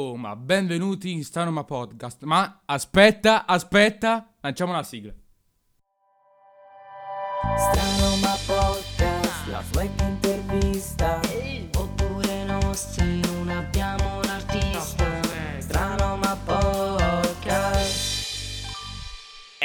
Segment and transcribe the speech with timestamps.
[0.00, 2.22] Oh, ma benvenuti in Stanoma Podcast.
[2.22, 5.12] Ma aspetta, aspetta, lanciamo la sigla.
[7.56, 11.27] Strano ma podcast, la swag intervista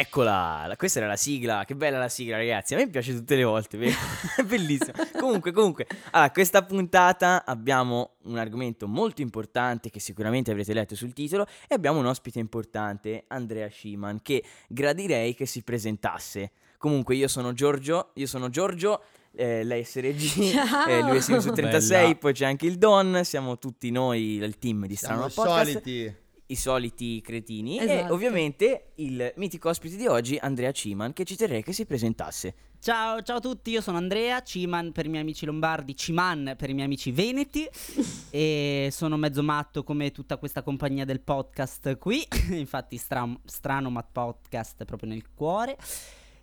[0.04, 3.38] Eccola, la- questa era la sigla, che bella la sigla ragazzi, a me piace tutte
[3.38, 3.77] le volte,
[4.45, 4.91] bellissima.
[5.17, 11.13] Comunque, comunque, allora, questa puntata abbiamo un argomento molto importante che sicuramente avrete letto sul
[11.13, 16.52] titolo e abbiamo un ospite importante, Andrea Sciman, che gradirei che si presentasse.
[16.77, 19.03] Comunque, io sono Giorgio, io sono Giorgio,
[19.35, 20.52] eh, lei è SRG,
[20.89, 22.16] eh, lui è su 36, Bella.
[22.16, 26.22] poi c'è anche il Don, siamo tutti noi, il team di Siamo Strano Podcast soliti.
[26.47, 28.13] I soliti cretini e Esatto.
[28.13, 32.53] ovviamente il mitico ospite di oggi Andrea Ciman che ci terrei che si presentasse.
[32.79, 36.69] Ciao, ciao a tutti, io sono Andrea, Ciman per i miei amici lombardi, Ciman per
[36.69, 37.67] i miei amici veneti.
[38.33, 44.02] E sono mezzo matto come tutta questa compagnia del podcast qui, infatti stra- strano ma
[44.02, 45.78] podcast proprio nel cuore.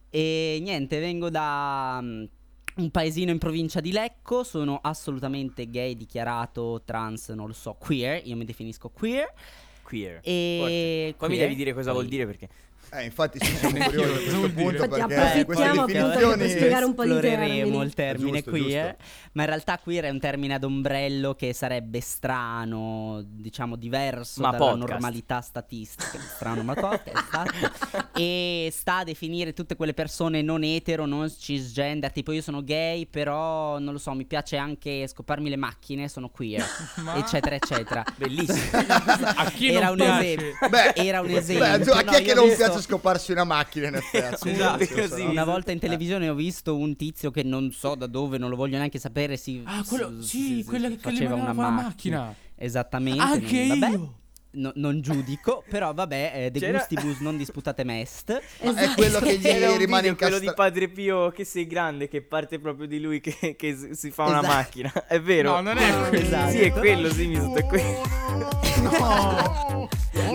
[0.09, 2.25] E niente, vengo da mm,
[2.77, 8.25] un paesino in provincia di Lecco, sono assolutamente gay, dichiarato, trans, non lo so, queer,
[8.25, 9.33] io mi definisco queer
[9.91, 10.21] Queer.
[10.23, 11.15] e...
[11.19, 12.49] Poi mi devi dire cosa vuol dire perché
[12.93, 16.51] Eh, infatti sì, sono curioso a questo punto Infatti perché approfittiamo queste appunto per definizioni
[16.51, 17.79] spiegare un po' di termini.
[17.83, 19.05] il termine Giusto, queer, giusto.
[19.33, 24.51] ma in realtà queer è un termine ad ombrello che sarebbe strano, diciamo diverso Ma
[24.51, 24.89] dalla podcast.
[24.91, 31.07] normalità statistica, strano ma podcast, esatto, e sta a definire tutte quelle persone non etero,
[31.07, 35.57] non cisgender, tipo io sono gay, però non lo so, mi piace anche scoparmi le
[35.57, 36.65] macchine, sono queer,
[36.97, 38.05] Ma- eccetera eccetera.
[38.17, 38.79] bellissimo.
[39.41, 40.33] A chi Era non un piace?
[40.35, 40.69] esempio.
[40.69, 41.85] Beh, Era un beh, esempio.
[41.85, 44.51] tu- a chi No, è che non visto- piace scoparsi una macchina in effetti?
[44.51, 45.25] Esatto, così.
[45.25, 45.31] no?
[45.31, 45.81] Una volta in Eh.
[45.81, 49.37] televisione ho visto un tizio che non so da dove, non lo voglio neanche sapere.
[49.37, 51.83] Si, Ah, quello, si- sì, si- quella si che, gli faceva una macchina.
[51.83, 52.35] macchina.
[52.57, 53.21] Esattamente.
[53.21, 54.15] Anche non, vabbè, io.
[54.53, 58.39] no- non giudico, però vabbè, eh, de C'era- gustibus non disputate mest.
[58.65, 60.53] Ma è quello che gli Era un rimane video, quello di.
[60.55, 64.39] Padre Pio che sei grande che parte proprio di lui che, che si fa una
[64.41, 64.55] Esatto.
[64.55, 64.93] macchina.
[65.07, 65.53] È vero?
[65.53, 66.25] No, non è No, quello.
[66.27, 66.51] esatto.
[66.51, 69.49] Sì, è quello, sì, mi è quello.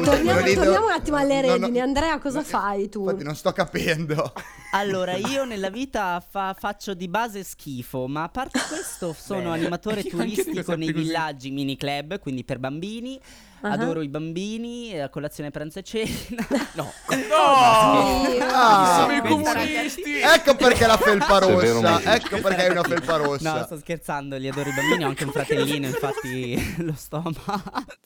[0.06, 1.80] Torniamo, torniamo un attimo alle No, no, redini.
[1.82, 3.02] Andrea, cosa no, fai tu?
[3.02, 4.34] Infatti non sto capendo.
[4.78, 9.54] Allora, io nella vita fa- faccio di base schifo, ma a parte questo sono Bene.
[9.62, 11.04] animatore turistico nei così.
[11.06, 13.20] villaggi mini club, quindi per bambini.
[13.62, 13.72] Ah.
[13.72, 16.46] Adoro i bambini, eh, a colazione pranzo e cena.
[16.74, 16.92] No.
[17.30, 18.46] No!
[18.52, 20.20] Ah, Siamo i comunisti!
[20.20, 22.14] ecco perché la felpa rossa.
[22.16, 23.64] Ecco perché hai una felpa No, rossa.
[23.64, 27.40] sto scherzando, li adoro i bambini, ho anche un fratellino, infatti lo sto amando.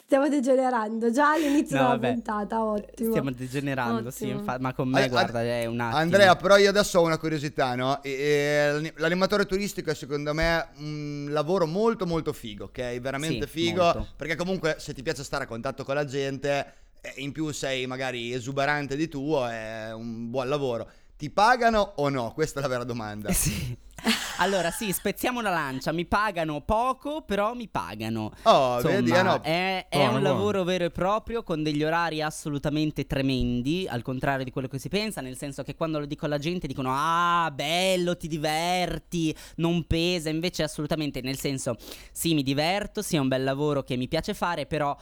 [0.06, 2.12] Stiamo degenerando già all'inizio No, della vabbè.
[2.13, 3.09] puntata, ottimo.
[3.09, 4.40] Stiamo degenerando, sì, Ottimo.
[4.40, 6.00] infa- ma con me, An- guarda, è un attimo.
[6.00, 8.02] Andrea, però io adesso ho una curiosità, no?
[8.03, 13.00] E- e l'ani- l'animatore turistico è secondo me un lavoro molto molto figo, ok?
[13.00, 14.08] Veramente Sì, figo, molto.
[14.16, 17.88] perché comunque se ti piace stare a contatto con la gente, eh, in più sei
[17.88, 20.90] magari esuberante di tuo, è un buon lavoro.
[21.18, 22.31] Ti pagano o no?
[22.34, 23.30] Questa è la vera domanda.
[23.34, 23.78] Sì.
[24.37, 25.91] Allora, sì, spezziamo la lancia.
[25.91, 28.31] Mi pagano poco, però mi pagano.
[28.43, 29.41] Oh, Insomma, vedi, eh, no.
[29.41, 30.35] è, è Buono, un buono.
[30.35, 34.89] lavoro vero e proprio con degli orari assolutamente tremendi, al contrario di quello che si
[34.89, 39.85] pensa, nel senso che quando lo dico alla gente dicono "Ah, bello, ti diverti, non
[39.85, 41.75] pesa", invece assolutamente nel senso
[42.11, 44.95] sì, mi diverto, sì, è un bel lavoro che mi piace fare, però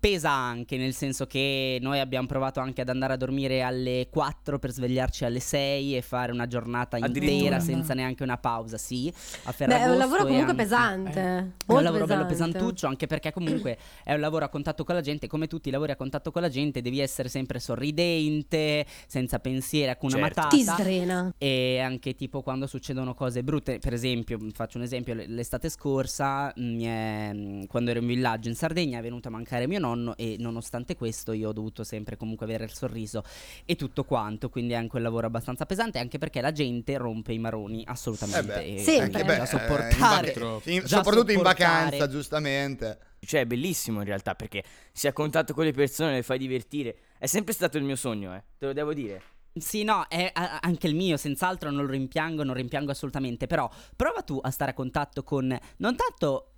[0.00, 4.58] Pesa anche, nel senso che noi abbiamo provato anche ad andare a dormire alle 4
[4.58, 9.12] per svegliarci alle 6 e fare una giornata intera senza neanche una pausa, sì.
[9.42, 11.20] A Beh, è un lavoro comunque anche- pesante.
[11.20, 12.52] è molto un lavoro bello pesante.
[12.56, 15.26] pesantuccio, anche perché comunque è un lavoro a contatto con la gente.
[15.26, 19.94] Come tutti i lavori a contatto con la gente, devi essere sempre sorridente, senza pensieri,
[19.98, 20.40] con una Certo.
[20.40, 20.56] matata.
[20.56, 21.34] Ti sdrena.
[21.36, 27.32] E anche tipo quando succedono cose brutte, per esempio, faccio un esempio, l'estate scorsa, è-
[27.34, 30.96] mm, quando ero in villaggio in Sardegna, è venuto a mancare mio nonno e nonostante
[30.96, 33.22] questo io ho dovuto sempre comunque avere il sorriso
[33.64, 37.32] e tutto quanto, quindi è anche un lavoro abbastanza pesante, anche perché la gente rompe
[37.32, 38.38] i maroni, assolutamente.
[38.38, 40.32] Eh beh, e quindi Anche beh, da eh, sopportare.
[40.32, 41.84] in vac- in- soprattutto in sopportare.
[41.84, 42.98] vacanza, giustamente.
[43.20, 46.96] Cioè, è bellissimo in realtà perché sei a contatto con le persone, le fai divertire.
[47.18, 48.42] È sempre stato il mio sogno, eh.
[48.58, 49.22] Te lo devo dire.
[49.52, 54.22] Sì, no, è anche il mio, senz'altro non lo rimpiango, non rimpiango assolutamente, però prova
[54.22, 56.52] tu a stare a contatto con non tanto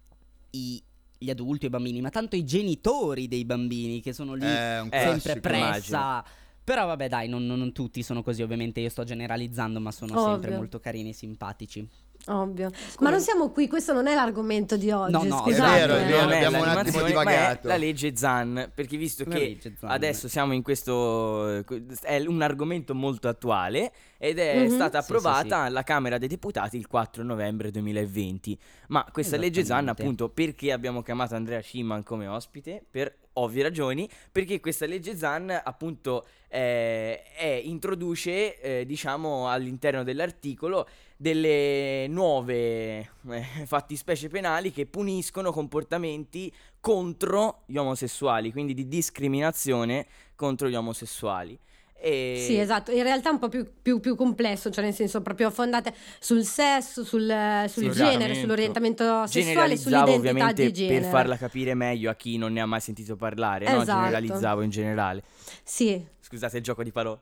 [0.51, 0.81] i-
[1.23, 4.89] gli adulti o i bambini, ma tanto i genitori dei bambini che sono lì Eh,
[4.91, 6.25] sempre pressa.
[6.65, 10.13] Però vabbè dai, non, non- non tutti sono così, ovviamente io sto generalizzando, ma sono
[10.19, 10.33] Ovvio.
[10.33, 11.89] sempre molto carini e simpatici.
[12.27, 12.71] Ovvio.
[13.01, 15.11] Ma non siamo qui, questo non è l'argomento di oggi.
[15.13, 15.79] No, no, È scusate.
[15.87, 17.67] vero, è vero, è abbiamo un attimo divagato.
[17.67, 21.65] la legge Zan, perché visto La che adesso siamo in questo
[22.03, 24.75] è un argomento molto attuale ed è Mhm.
[24.75, 28.57] stata Sì, sì, approvata alla Camera dei Deputati il 4 novembre 2020.
[28.89, 32.85] Ma questa legge Zan, appunto, perché abbiamo chiamato Andrea Schiman come ospite?
[32.89, 40.87] Per ovvie ragioni, perché questa legge Zan, appunto, eh, è- introduce, eh, diciamo, all'interno dell'articolo
[41.17, 42.99] delle nuove
[43.31, 51.57] eh, fattispecie penali che puniscono comportamenti contro gli omosessuali, quindi di discriminazione contro gli omosessuali.
[52.05, 52.43] E...
[52.45, 55.53] Sì, esatto, in realtà è un po' più, più- più complesso, cioè nel senso proprio
[55.53, 57.33] fondate sul sesso, sul,
[57.69, 58.41] sul genere, orientamento.
[58.41, 61.01] sull'orientamento sessuale, sull'identità ovviamente di genere.
[61.01, 63.83] per farla capire meglio a chi non ne ha mai sentito parlare, no?
[63.83, 64.01] Esatto.
[64.01, 65.23] Generalizzavo in generale.
[65.63, 67.21] Sì, Scusate il gioco di parole.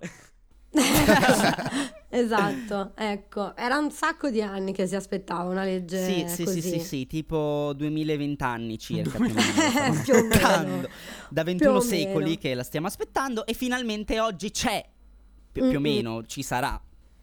[2.08, 6.60] esatto, ecco, era un sacco di anni che si aspettava una legge Sì, sì, così.
[6.60, 10.02] sì, sì, sì, tipo 2020 anni circa più o meno.
[10.80, 10.88] Più.
[11.28, 14.84] Da 21 Più secoli che la stiamo aspettando e finalmente oggi c'è.
[15.52, 16.80] Pi- più o meno ci sarà.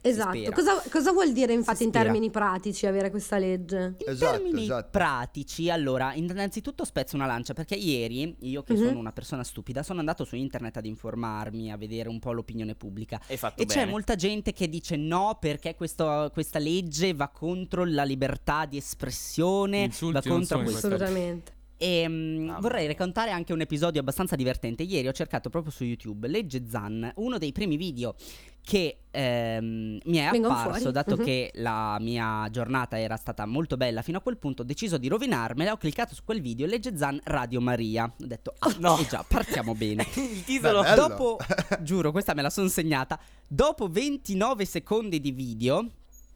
[0.07, 3.95] Esatto, cosa, cosa vuol dire infatti in termini pratici avere questa legge?
[3.99, 4.87] In Esatto, termini esatto.
[4.91, 8.85] pratici, allora, innanzitutto spezzo una lancia perché ieri io che Mhm.
[8.85, 12.75] sono una persona stupida sono andato su internet ad informarmi, a vedere un po' l'opinione
[12.75, 13.19] pubblica.
[13.27, 13.65] E bene.
[13.65, 18.77] c'è molta gente che dice no perché questo- questa legge va contro la libertà di
[18.77, 20.87] espressione, Insulti va contro questo.
[20.87, 21.55] Assolutamente.
[21.77, 24.83] E mm, Mamma vorrei raccontare anche un episodio abbastanza divertente.
[24.83, 28.15] Ieri ho cercato proprio su YouTube Legge Zan, uno dei primi video
[28.61, 30.91] che ehm, mi è apparso, fuori.
[30.91, 31.23] dato Mhm.
[31.23, 35.07] che la mia giornata era stata molto bella fino a quel punto, ho deciso di
[35.07, 35.71] rovinarmela.
[35.71, 38.03] Ho cliccato su quel video Legge Zan Radio Maria.
[38.05, 38.97] Ho detto, ah, No.
[38.97, 40.05] eh già, partiamo bene.
[40.15, 40.81] il titolo.
[40.81, 40.95] Beh.
[40.95, 41.37] Dopo,
[41.81, 43.17] giuro, questa me la sono segnata.
[43.47, 45.89] Dopo 29 secondi di video,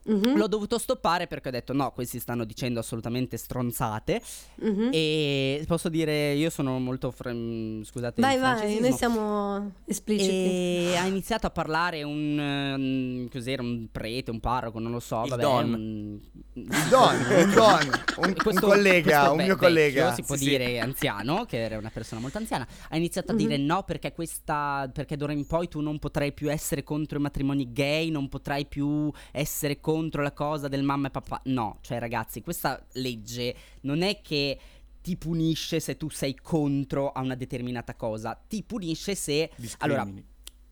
[0.03, 4.19] Mhm, l'ho dovuto stoppare perché ho detto no, questi stanno dicendo assolutamente stronzate.
[4.61, 4.89] mhm.
[4.91, 7.11] E posso dire, io sono molto.
[7.11, 8.19] fr- mm, scusate.
[8.21, 10.29] Vai, il vai, noi siamo espliciti.
[10.31, 12.39] E ha iniziato a parlare un.
[12.39, 13.61] ehm, cos'era?
[13.61, 15.21] Un prete, un parroco, non lo so.
[15.23, 15.73] Il vabbè, don.
[15.73, 16.19] un-
[16.53, 17.79] Un don, un don,
[18.17, 20.13] un, un questo- collega, questo un ve- mio vecchio, collega.
[20.13, 20.49] si può Sì, sì.
[20.49, 23.65] dire anziano, che era una persona molto anziana, ha iniziato a dire Mhm.
[23.65, 27.71] no perché questa perché d'ora in poi tu non potrai più essere contro i matrimoni
[27.71, 29.90] gay, non potrai più essere contro
[30.21, 31.41] la cosa del mamma e papà.
[31.45, 34.59] No, cioè ragazzi, questa legge non è che
[35.01, 39.49] ti punisce se tu sei contro a una determinata cosa, ti punisce se
[39.79, 40.07] allora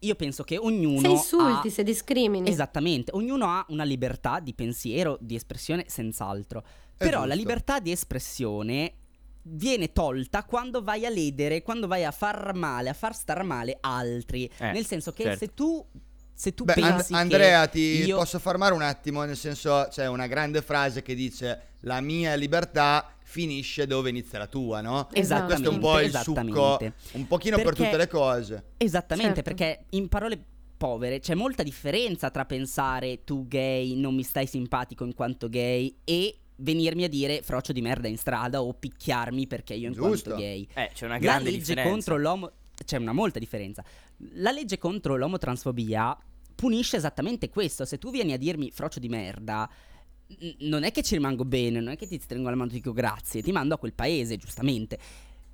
[0.01, 2.50] io penso che ognuno se insulti, ha- se discrimini.
[2.50, 6.63] Esattamente, ognuno ha una libertà di pensiero, di espressione, senz'altro.
[6.95, 8.94] Però la libertà di espressione
[9.44, 13.77] viene tolta quando vai a ledere, quando vai a far male, a far star male
[13.80, 14.50] altri.
[14.57, 15.39] Eh, Nel senso che certo.
[15.39, 15.86] se tu,
[16.39, 18.15] se tu Beh, And- pensi Andrea, che ti io...
[18.15, 23.13] posso fermare un attimo, nel senso c'è una grande frase che dice la mia libertà
[23.24, 25.09] finisce dove inizia la tua, no?
[25.12, 26.39] Esattamente, Questo è un po' il succo,
[26.80, 26.94] esattamente.
[27.12, 28.63] un pochino per Perché- tutte le cose.
[28.77, 29.53] Esattamente, Certo.
[29.53, 30.41] perché in parole
[30.77, 35.94] povere c'è molta differenza tra pensare tu gay non mi stai simpatico in quanto gay
[36.06, 40.30] e venirmi a dire frocio di merda in strada o picchiarmi perché io in Giusto.
[40.30, 40.65] quanto gay.
[40.74, 41.89] Eh, c'è una La grande legge differenza.
[41.92, 42.51] contro l'omo
[42.85, 43.83] c'è una molta differenza.
[44.35, 46.18] La legge contro l'omotransfobia
[46.59, 47.85] punisce esattamente questo.
[47.85, 49.69] Se tu vieni a dirmi frocio di merda,
[50.41, 52.73] n- non è che ci rimango bene, non è che ti stringo la mano e
[52.73, 55.00] ti dico grazie, ti mando a quel paese, giustamente.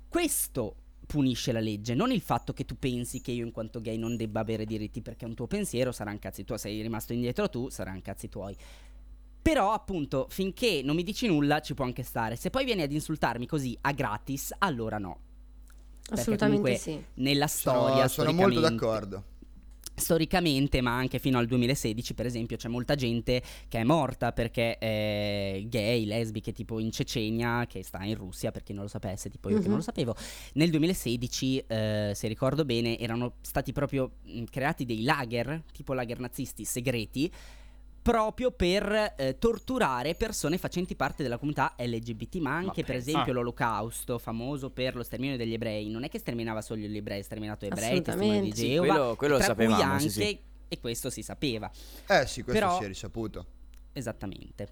[0.08, 0.74] Questo
[1.06, 4.16] punisce la legge, non il fatto che tu pensi che io in quanto gay non
[4.16, 7.68] debba avere diritti perché è un tuo pensiero, saranno cazzi tuoi, sei rimasto indietro tu,
[7.68, 8.56] saranno cazzi tuoi.
[9.40, 12.34] Però appunto, finché non mi dici nulla ci può anche stare.
[12.34, 15.20] Se poi vieni ad insultarmi così a gratis, allora no.
[16.02, 17.22] Perché Assolutamente comunque sì.
[17.22, 19.24] Nella storia, Sono, sono molto d'accordo.
[19.98, 24.76] Storicamente, ma anche fino al 2016, per esempio, c'è molta gente che è morta perché
[24.76, 29.30] è gay, lesbiche, tipo in Cecenia, che sta in Russia, per chi non lo sapesse,
[29.30, 29.68] tipo io che Mhm.
[29.68, 30.14] non lo sapevo.
[30.54, 36.20] Nel 2016, eh, se ricordo bene, erano stati proprio mh, creati dei lager, tipo lager
[36.20, 37.32] nazisti segreti,
[38.10, 43.10] proprio per eh, torturare persone facenti parte della comunità LGBT, ma anche per pensa.
[43.10, 47.18] esempio l'olocausto, famoso per lo sterminio degli ebrei, non è che sterminava solo gli ebrei,
[47.18, 48.56] ha sterminato ebrei, testimoni di Assolutamente.
[48.56, 50.40] Sì, Geova, quello- quello lo sapevamo, anche, sì, sì.
[50.68, 51.68] e questo si sapeva,
[52.06, 53.46] Eh sì, questo Però- si è risaputo.
[53.92, 54.68] esattamente,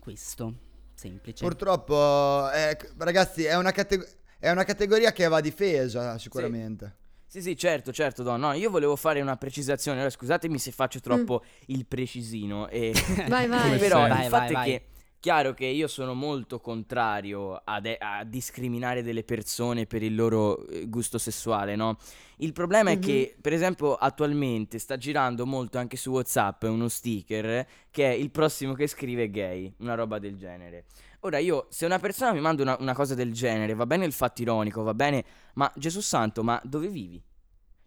[0.00, 0.54] questo,
[0.94, 1.44] semplice.
[1.44, 6.94] Purtroppo, eh, ragazzi, è una, categ- è una categoria che va difesa sicuramente.
[7.30, 8.40] Sì, sì, certo, certo, Don.
[8.40, 10.00] No, io volevo fare una precisazione.
[10.00, 12.68] Ora, scusatemi se faccio troppo il precisino.
[12.68, 12.92] E...
[13.28, 13.78] Vai, vai.
[13.78, 14.70] Però Vai, il vai, fatto vai.
[14.72, 14.86] è che
[15.20, 20.86] chiaro che io sono molto contrario ad- a discriminare delle persone per il loro eh,
[20.88, 21.98] gusto sessuale, no?
[22.38, 23.00] Il problema è Mhm.
[23.00, 28.30] che, per esempio, attualmente sta girando molto anche su WhatsApp uno sticker che è il
[28.30, 30.84] prossimo che scrive gay, una roba del genere.
[31.20, 34.12] Ora io, se una persona mi manda una, una cosa del genere, va bene il
[34.12, 37.20] fatto ironico, va bene, ma Gesù Santo, ma dove vivi?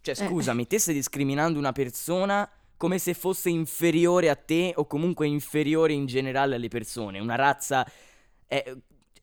[0.01, 0.27] Cioè, Eh.
[0.27, 5.93] scusami, te stai discriminando una persona come se fosse inferiore a te o comunque inferiore
[5.93, 7.19] in generale alle persone.
[7.19, 7.85] Una razza
[8.47, 8.75] è,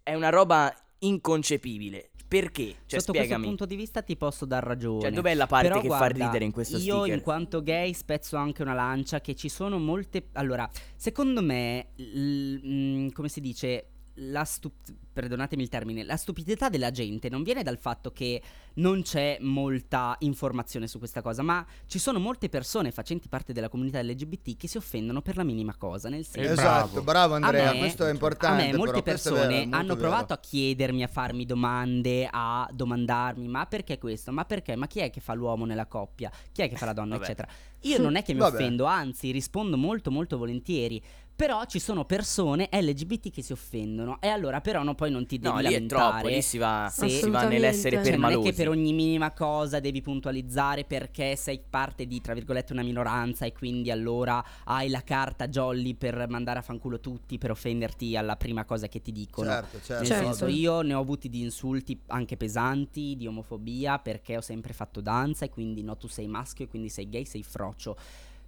[0.03, 2.11] è una roba inconcepibile.
[2.29, 2.77] Perché?
[2.87, 3.27] Cioè, Sotto spiegami.
[3.29, 5.01] questo punto di vista ti posso dar ragione.
[5.01, 7.17] Cioè, dov'è la parte Però che fa guarda, ridere in questo io sticker?
[7.17, 10.29] in quanto gay spezzo anche una lancia che ci sono molte...
[10.35, 13.87] Allora, secondo me, l- mm, come si dice,
[14.21, 14.73] la stu-
[15.13, 18.41] perdonatemi il termine, la stupidità della gente non viene dal fatto che
[18.75, 23.69] non c'è molta informazione su questa cosa, ma ci sono molte persone facenti parte della
[23.69, 26.51] comunità LGBT che si offendono per la minima cosa, nel senso...
[26.51, 28.63] Eh, esatto, bravo, Andrea, A me- questo è importante.
[28.63, 30.09] A me molte però, vero, persone molto hanno vero.
[30.09, 34.31] provato a chiedermi, a farmi domande, a domandarmi, ma perché questo?
[34.33, 34.77] Ma perché?
[34.77, 36.31] Ma chi è che fa l'uomo nella coppia?
[36.53, 37.49] Chi è che fa la donna, eccetera.
[37.83, 38.55] Io non è che mi Vabbè.
[38.57, 41.03] offendo, anzi rispondo molto molto volentieri.
[41.39, 45.39] Però ci sono persone LGBT che si offendono e allora però no, poi non ti
[45.39, 46.11] devi No, lì è lamentare.
[46.23, 47.91] troppo, lì si va, se- si va nell'essere.
[47.91, 48.49] Cioè, non è permalosi.
[48.51, 53.47] che per ogni minima cosa devi puntualizzare perché sei parte di, tra virgolette, una minoranza
[53.47, 58.35] e quindi allora hai la carta jolly per mandare a fanculo tutti per offenderti alla
[58.35, 59.49] prima cosa che ti dicono.
[59.49, 59.93] Certo, certo.
[60.03, 60.25] Nel Certo.
[60.25, 65.01] senso, io ne ho avuti di insulti anche pesanti, di omofobia, perché ho sempre fatto
[65.01, 67.97] danza e quindi no, tu sei maschio e quindi sei gay, sei frocio.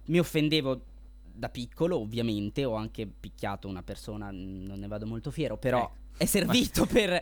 [0.07, 0.81] Mi offendevo
[1.33, 6.23] da piccolo, ovviamente, ho anche picchiato una persona, non ne vado molto fiero, però Eh.
[6.23, 7.19] è servito per,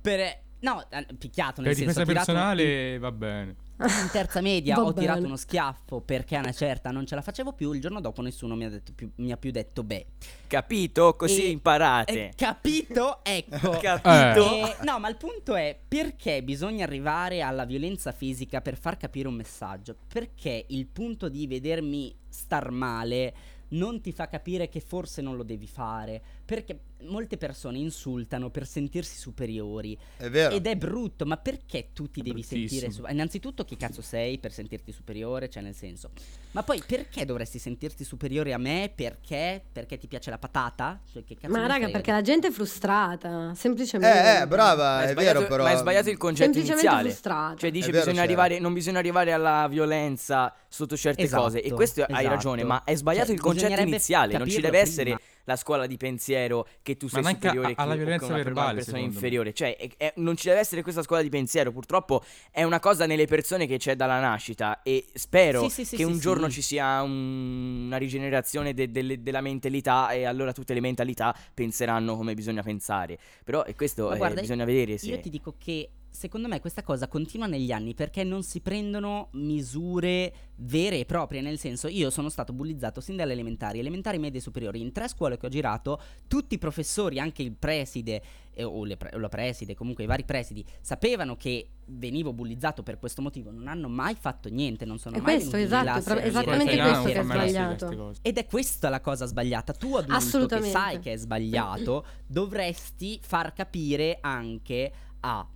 [0.00, 3.56] per- No, eh, picchiato nel Per senso difesa ho tirato in- personale va bene.
[3.78, 7.52] in terza media ho tirato uno schiaffo perché a una certa non ce la facevo
[7.52, 7.72] più.
[7.72, 10.06] Il giorno dopo nessuno mi ha, detto più, mi ha più detto beh.
[10.46, 11.14] Capito?
[11.14, 12.28] Così E- imparate.
[12.28, 13.22] Eh, capito?
[13.22, 13.70] Ecco.
[13.78, 14.54] Capito?
[14.66, 19.28] E- no, ma il punto è perché bisogna arrivare alla violenza fisica per far capire
[19.28, 19.94] un messaggio?
[20.10, 23.34] Perché il punto di vedermi star male
[23.68, 26.22] non ti fa capire che forse non lo devi fare.
[26.46, 29.98] Perché molte persone insultano per sentirsi superiori.
[30.16, 30.54] È vero.
[30.54, 34.38] Ed è brutto, ma perché tu ti È devi sentire su- Innanzitutto chi cazzo sei
[34.38, 36.10] per sentirti superiore, cioè nel senso.
[36.52, 38.92] Ma poi perché dovresti sentirti superiore a me?
[38.94, 39.60] Perché?
[39.72, 41.00] Perché ti piace la patata?
[41.12, 44.38] Cioè, che cazzo Ma raga, perché la gente è frustrata, semplicemente.
[44.38, 45.64] Eh, eh, brava, Ma è, sbagliato- vero però.
[45.64, 47.08] Ma è sbagliato il concetto iniziale.
[47.08, 47.56] frustrata.
[47.56, 51.60] Cioè dice È vero, bisogna arrivare, non bisogna arrivare alla violenza sotto certe Esatto, cose.
[51.60, 52.28] E questo hai esatto.
[52.28, 54.38] ragione, ma è sbagliato Cioè, il concetto iniziale.
[54.38, 54.82] Non ci deve prima.
[54.82, 58.26] essere la scuola di pensiero che tu sei Ma superiore a- alla che- che violenza
[58.26, 59.14] una, una verbale, persona secondo me.
[59.14, 59.52] inferiore.
[59.52, 61.72] Cioè, è- è- non ci deve essere questa scuola di pensiero.
[61.72, 64.82] Purtroppo è una cosa nelle persone che c'è dalla nascita.
[64.82, 66.20] E spero Sì, sì, sì, che sì, un sì.
[66.20, 70.10] giorno ci sia un- una rigenerazione de- delle- della mentalità.
[70.10, 73.18] E allora tutte le mentalità penseranno come bisogna pensare.
[73.44, 75.06] Però e questo Ma eh, guarda, bisogna vedere se.
[75.06, 79.28] Io ti dico che secondo me questa cosa continua negli anni perché non si prendono
[79.32, 84.38] misure vere e proprie, nel senso io sono stato bullizzato sin dalle elementari, elementari, medie
[84.38, 88.22] e superiori, in tre scuole che ho girato, tutti i professori, anche il preside
[88.54, 92.98] eh, o, pre- o la preside, comunque i vari presidi, sapevano che venivo bullizzato per
[92.98, 95.92] questo motivo, non hanno mai fatto niente, non sono È mai questo, venuti in esatto,
[95.92, 98.14] classe tra- a dire esattamente che questo che è sbagliato.
[98.22, 99.72] ed è questa la cosa sbagliata.
[99.74, 105.46] Tu adulto che sai che è sbagliato, dovresti far capire anche a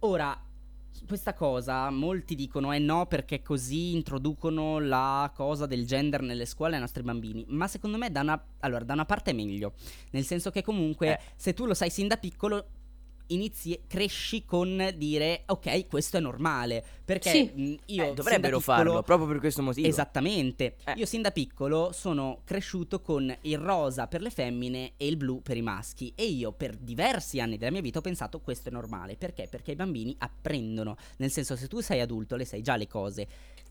[0.00, 0.40] Ora
[1.06, 6.74] questa cosa molti dicono eh no perché così introducono la cosa del gender nelle scuole
[6.74, 9.74] ai nostri bambini, ma secondo me da una, allora, da una parte è meglio,
[10.10, 11.20] nel senso che comunque Eh.
[11.36, 12.66] se tu lo sai sin da piccolo
[13.28, 17.50] inizi, cresci con dire ok questo è normale, perché Sì.
[17.54, 19.86] mh, io Eh, dovrebbero piccolo- farlo proprio per questo motivo.
[19.86, 20.76] Esattamente.
[20.84, 20.92] Eh.
[20.96, 25.42] Io sin da piccolo sono cresciuto con il rosa per le femmine e il blu
[25.42, 26.12] per i maschi.
[26.14, 29.16] E io per diversi anni della mia vita ho pensato questo è normale.
[29.16, 29.46] Perché?
[29.50, 30.96] Perché i bambini apprendono.
[31.18, 33.26] Nel senso, se tu sei adulto, le sai già le cose.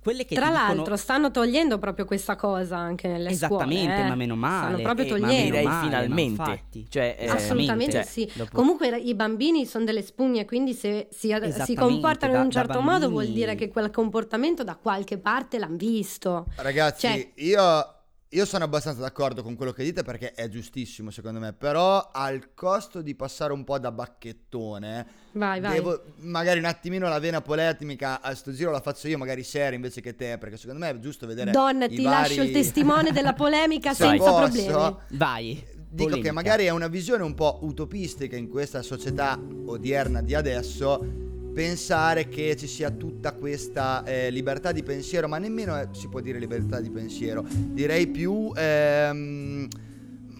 [0.05, 4.05] Quelle che Tra dicono- l'altro, stanno togliendo proprio questa cosa anche nelle Esattamente, scuole.
[4.05, 4.07] eh.
[4.07, 4.67] ma meno male.
[4.77, 5.49] Stanno proprio Eh, ma ma togliendo.
[5.49, 6.41] direi male, ma finalmente.
[6.51, 6.85] infatti.
[6.87, 8.31] Cioè, eh, Assolutamente cioè, sì.
[8.35, 12.43] dopo- Comunque i bambini sono delle spugne, quindi se si, si Esattamente, comportano in da-
[12.43, 16.45] un da certo modo vuol dire che quel comportamento da qualche parte l'hanno visto.
[16.57, 17.93] Ragazzi, Cioè- io,
[18.29, 22.53] io sono abbastanza d'accordo con quello che dite perché è giustissimo secondo me, però al
[22.53, 25.73] costo di passare un po' da bacchettone, Vai, vai.
[25.73, 29.75] devo magari un attimino la vena polemica a sto giro la faccio io magari seria
[29.75, 32.51] invece che te, perché secondo me è giusto vedere Donna, i ti vari- lascio il
[32.51, 34.95] testimone della polemica Se senza posso, problemi.
[35.11, 35.63] Vai.
[35.89, 36.31] Dico che polemica.
[36.31, 41.03] magari è una visione un po' utopistica in questa società odierna di adesso
[41.53, 46.21] pensare che ci sia tutta questa eh, libertà di pensiero, ma nemmeno eh, si può
[46.21, 49.67] dire libertà di pensiero, direi più ehm,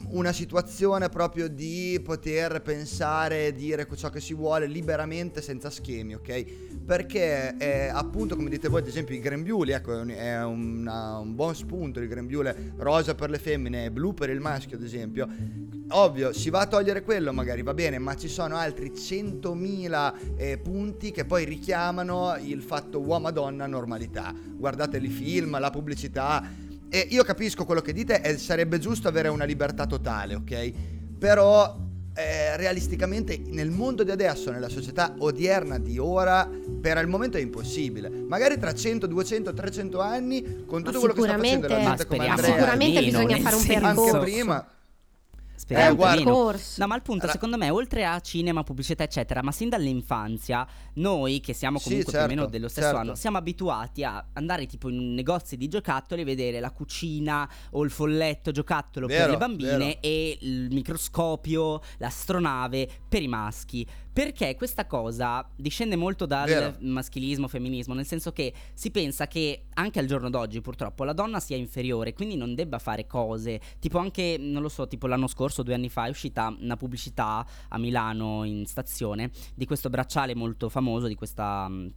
[0.10, 6.16] una situazione proprio di poter pensare e dire ciò che si vuole liberamente senza schemi,
[6.16, 6.46] ok?
[6.86, 11.18] Perché eh, appunto come dite voi ad esempio i grembiuli, ecco è un, è una-
[11.18, 14.84] un buon spunto il grembiule rosa per le femmine e blu per il maschio ad
[14.84, 15.28] esempio.
[15.90, 20.58] Ovvio, si va a togliere quello magari va bene, ma ci sono altri 100.000 eh,
[20.58, 24.34] punti che poi richiamano il fatto uomo-donna normalità.
[24.56, 26.64] Guardate i film, la pubblicità.
[26.96, 30.72] E io capisco quello che dite e sarebbe giusto avere una libertà totale, ok?
[31.20, 31.75] Però
[32.16, 36.50] eh, realisticamente nel mondo di adesso, nella società odierna di ora,
[36.80, 38.10] per il momento è impossibile.
[38.10, 42.28] Magari tra 100, 200, 300 anni, con tutto quello che sta facendo la gente come
[42.30, 44.20] Andrea, Sicuramente bisogna fare un senso- anche percorso.
[44.20, 44.68] prima,
[45.66, 46.24] Speriamo Eh, guarda-.
[46.78, 51.40] No, ma il punto, secondo me, oltre a cinema, pubblicità, eccetera, ma sin dall'infanzia, noi
[51.40, 53.02] che siamo Sì, comunque più o certo, meno dello stesso certo.
[53.02, 57.84] anno, siamo abituati a andare tipo in negozi di giocattoli e vedere la cucina o
[57.84, 59.98] il folletto giocattolo per Vero, le bambine vero.
[60.02, 63.88] e il microscopio, l'astronave per i maschi.
[64.16, 66.76] Perché questa cosa discende molto dal Vero.
[66.80, 71.42] maschilismo, femminismo, nel senso che si pensa che anche al giorno d'oggi purtroppo la donna
[71.42, 75.64] sia inferiore, quindi non debba fare cose, tipo anche, non lo so, tipo l'anno scorso,
[75.64, 80.70] due anni fa, è uscita una pubblicità a Milano in stazione di questo bracciale molto
[80.70, 81.68] famoso, di questa...
[81.68, 81.94] mh,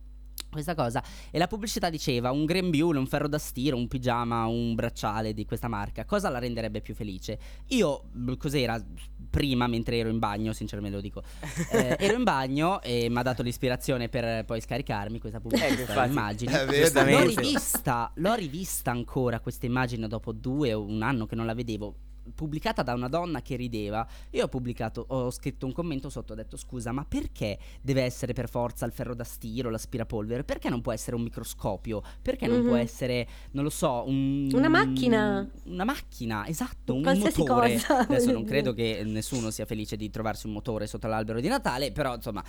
[0.50, 4.74] Questa cosa e la pubblicità diceva un grembiule, un ferro da stiro, un pigiama, un
[4.74, 6.04] bracciale di questa marca.
[6.04, 7.38] Cosa la renderebbe più felice?
[7.68, 8.82] Io, mh, cos'era?
[9.30, 11.22] Prima, mentre ero in bagno, sinceramente lo dico,
[11.72, 15.68] eh, ero in bagno e mi ha dato l'ispirazione per poi scaricarmi questa pubblicità.
[15.68, 16.08] Infatti.
[16.08, 16.52] immagini.
[16.52, 16.64] Eh?
[16.64, 21.54] L'ho rivista, l'ho rivista ancora questa immagine dopo due o un anno che non la
[21.54, 21.94] vedevo.
[22.34, 24.06] Pubblicata da una donna che rideva.
[24.30, 28.32] Io ho pubblicato, ho scritto un commento sotto, ho detto scusa, ma perché deve essere
[28.32, 30.44] per forza il ferro da stiro, l'aspirapolvere?
[30.44, 32.02] Perché non può essere un microscopio?
[32.22, 32.80] Perché non può Mhm.
[32.80, 35.48] essere, non lo so, un, Una macchina.
[35.64, 37.72] Una macchina, esatto, un Qualsiasi motore.
[37.74, 41.48] cosa, Adesso non credo che nessuno sia felice di trovarsi un motore sotto l'albero di
[41.48, 42.42] Natale, però insomma,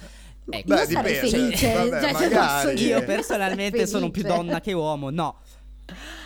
[0.50, 0.74] ecco.
[0.74, 1.30] Io sarei dipende.
[1.58, 3.00] felice, Vabbè, cioè, posso dire.
[3.00, 5.38] Io personalmente sono più donna che uomo, no.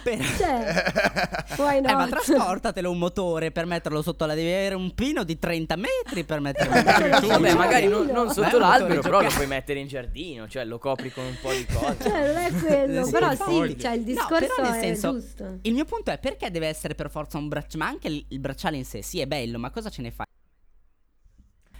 [0.03, 2.09] Per- Cioè, why Eh, ma not?
[2.09, 4.33] trasportatelo un motore per metterlo sotto la.
[4.33, 7.27] Devi avere un pino di 30 metri per metterlo Eh, giù.
[7.27, 11.11] Vabbè, magari non, non sotto l'albero, però lo puoi mettere in giardino, cioè lo copri
[11.11, 11.97] con un po' di cose.
[12.01, 15.11] Cioè, non è quello, Sì, però sì, cioè il No, discorso però nel è senso-
[15.13, 15.57] giusto.
[15.61, 17.83] Il mio punto è perché deve essere per forza un bracciale?
[17.83, 20.25] Ma anche il, il bracciale in sé, sì, è bello, ma cosa ce ne fai?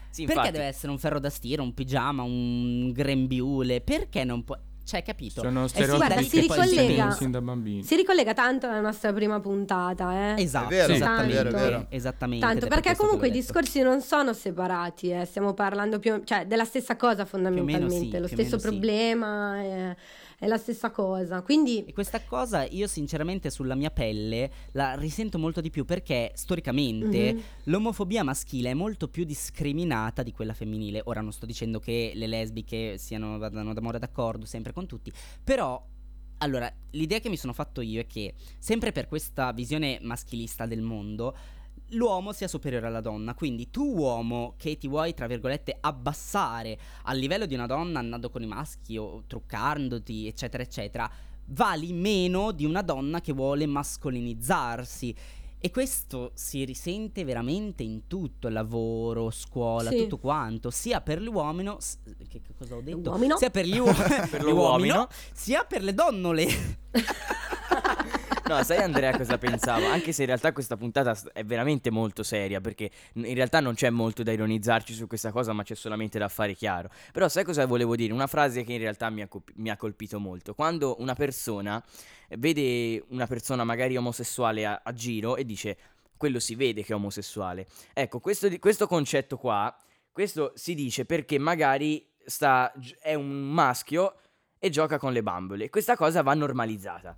[0.09, 0.57] Sì, Perché infatti.
[0.57, 3.81] deve essere un ferro da stiro, un pigiama, un grembiule?
[3.81, 4.55] Perché non può.
[4.85, 5.41] Cioè, capito?
[5.41, 7.83] Sono Eh stereotipi guarda, che si poi ricollega- si sin da bambini.
[7.83, 10.41] Si ricollega tanto alla nostra prima puntata, eh.
[10.41, 10.93] Esatto, È vero, Sì.
[10.95, 11.31] esattamente.
[11.39, 11.85] è vero, è vero.
[11.89, 12.45] Esattamente.
[12.45, 15.25] Tanto perché comunque i discorsi non sono separati, eh.
[15.25, 18.67] stiamo parlando più, cioè, della stessa cosa fondamentalmente, sì, lo stesso meno sì.
[18.67, 19.63] problema,
[20.43, 21.41] è, la stessa cosa.
[21.41, 26.31] Quindi E questa cosa io sinceramente sulla mia pelle la risento molto di più perché
[26.35, 27.41] storicamente Mhm.
[27.65, 31.01] l'omofobia maschile è molto più discriminata di quella femminile.
[31.05, 35.11] Ora non sto dicendo che le lesbiche siano, vadano d'amore d'accordo sempre con tutti,
[35.43, 35.81] però
[36.39, 40.81] allora l'idea che mi sono fatto io è che sempre per questa visione maschilista del
[40.81, 41.35] mondo
[41.89, 43.33] l'uomo sia superiore alla donna.
[43.33, 48.29] Quindi tu uomo che ti vuoi, tra virgolette, abbassare al livello di una donna andando
[48.29, 51.09] con i maschi o truccandoti, eccetera, eccetera,
[51.47, 55.15] vali meno di una donna che vuole mascolinizzarsi.
[55.65, 59.97] E questo si risente veramente in tutto, lavoro, scuola, Sì.
[59.99, 61.77] tutto quanto, sia per l'uomo,
[62.27, 63.09] che, che cosa ho detto?
[63.11, 63.37] Uomino.
[63.37, 65.07] Sia per gli uomini, Per l'uomino.
[65.31, 66.45] sia per le donnole.
[68.45, 69.87] No, sai Andrea cosa pensavo?
[69.87, 73.89] Anche se in realtà questa puntata è veramente molto seria, perché in realtà non c'è
[73.89, 76.89] molto da ironizzarci su questa cosa, ma c'è solamente da fare chiaro.
[77.13, 78.11] Però sai cosa volevo dire?
[78.11, 80.53] Una frase che in realtà mi ha, colp- mi ha colpito molto.
[80.53, 81.81] Quando una persona
[82.37, 85.77] vede una persona magari omosessuale a, a giro e dice
[86.17, 87.65] quello si vede che è omosessuale.
[87.93, 89.73] Ecco, questo, questo concetto qua,
[90.11, 94.15] questo si dice perché magari sta, è un maschio
[94.59, 95.69] e gioca con le bambole.
[95.69, 97.17] Questa cosa va normalizzata.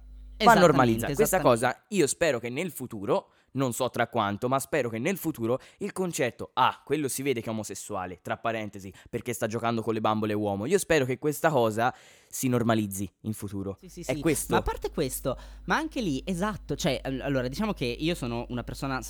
[0.54, 1.14] Va normalizzata.
[1.14, 5.18] Questa cosa io spero che nel futuro, non so tra quanto, ma spero che nel
[5.18, 9.82] futuro il concetto, ah, quello si vede che è omosessuale, tra parentesi, perché sta giocando
[9.82, 10.66] con le bambole uomo.
[10.66, 11.94] Io spero che questa cosa
[12.28, 13.78] si normalizzi in futuro.
[13.80, 14.20] Sì, sì, È sì.
[14.20, 14.54] questo.
[14.54, 18.46] Ma a parte questo, ma anche lì, esatto, cioè, all- allora, diciamo che io sono
[18.50, 19.02] una persona,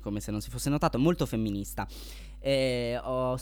[0.00, 1.86] come se non si fosse notato, molto femminista.
[2.40, 3.38] Eh, ho,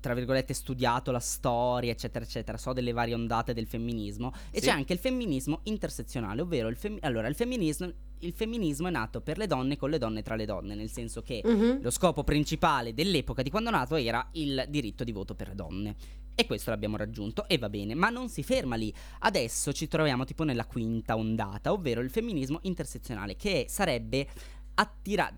[0.00, 2.56] tra virgolette, studiato la storia, eccetera, eccetera.
[2.56, 4.32] So delle varie ondate del femminismo.
[4.50, 4.66] E Sì.
[4.66, 9.20] c'è anche il femminismo intersezionale, ovvero il, fem- allora, il, femminismo, il femminismo è nato
[9.20, 11.82] per le donne con le donne tra le donne, nel senso che Mhm.
[11.82, 15.54] lo scopo principale dell'epoca di quando è nato era il diritto di voto per le
[15.54, 15.96] donne.
[16.40, 18.94] E questo l'abbiamo raggiunto e va bene, ma non si ferma lì.
[19.20, 24.28] Adesso ci troviamo tipo nella quinta ondata, ovvero il femminismo intersezionale, che sarebbe
[24.78, 25.36] attira-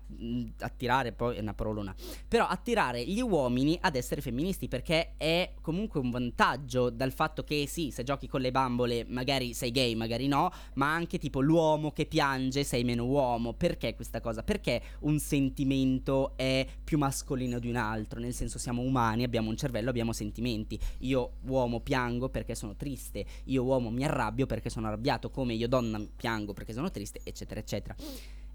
[0.59, 1.93] attirare, poi è una parolona,
[2.27, 7.65] però attirare gli uomini ad essere femministi perché è comunque un vantaggio dal fatto che
[7.67, 11.91] sì, se giochi con le bambole magari sei gay, magari no, ma anche tipo l'uomo
[11.91, 13.53] che piange sei meno uomo.
[13.53, 14.43] Perché questa cosa?
[14.43, 19.57] Perché un sentimento è più mascolino di un altro, nel senso siamo umani, abbiamo un
[19.57, 20.79] cervello, abbiamo sentimenti.
[20.99, 25.67] Io uomo piango perché sono triste, io uomo mi arrabbio perché sono arrabbiato, come io
[25.67, 27.95] donna piango perché sono triste, eccetera, eccetera.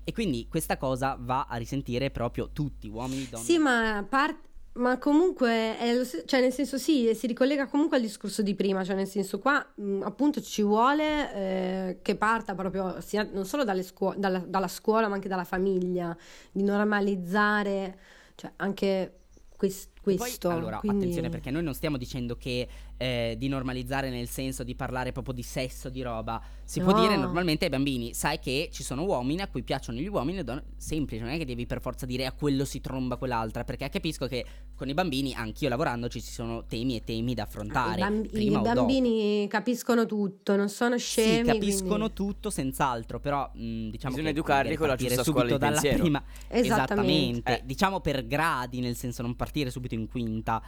[0.08, 3.42] E quindi questa cosa va a risentire proprio tutti, uomini, donne.
[3.44, 4.38] Sì, ma, par-
[4.74, 8.94] ma comunque, st- cioè nel senso sì, si ricollega comunque al discorso di prima, cioè
[8.94, 14.14] nel senso qua mh, appunto ci vuole eh, che parta proprio sia, non solo scuo-
[14.16, 16.16] dalla, dalla scuola ma anche dalla famiglia,
[16.52, 17.98] di normalizzare
[18.36, 19.12] cioè, anche
[19.56, 20.48] quest- E poi, questo.
[20.50, 24.74] allora, quindi- attenzione perché noi non stiamo dicendo che eh, di normalizzare nel senso di
[24.74, 26.40] parlare proprio di sesso, di roba.
[26.64, 27.00] Si può No.
[27.02, 30.44] dire normalmente ai bambini, sai che ci sono uomini a cui piacciono gli uomini e
[30.44, 30.64] donne.
[30.76, 34.26] Semplice, non è che devi per forza dire a quello si tromba quell'altra, perché capisco
[34.26, 38.00] che con i bambini, anch'io lavorandoci, ci sono temi e temi da I, affrontare.
[38.00, 38.74] bamb- prima i o dopo.
[38.74, 41.44] bambini capiscono tutto, non sono scemi.
[41.46, 45.30] Sì, capiscono quindi- tutto senz'altro, però mh, diciamo Bisogna che educarli con la partire giusta
[45.30, 45.98] scuola di dalla pensiero.
[46.02, 47.58] prima Esattamente.
[47.58, 47.62] Eh.
[47.64, 50.62] Diciamo per gradi, nel senso non partire subito in quinta